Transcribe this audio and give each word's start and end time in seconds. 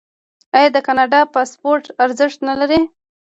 آیا 0.55 0.69
د 0.75 0.77
کاناډا 0.87 1.21
پاسپورت 1.33 1.85
ارزښت 2.03 2.39
نلري؟ 2.49 2.81